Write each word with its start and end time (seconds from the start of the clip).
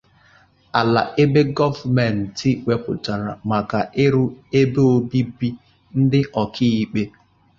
ala 0.79 1.01
ebe 1.21 1.41
gọọmentị 1.57 2.49
wepụtara 2.67 3.31
maka 3.49 3.79
ịrụ 4.03 4.23
ebe 4.59 4.81
obibi 4.95 5.47
ndị 5.99 6.19
Ọkaikpe 6.41 7.01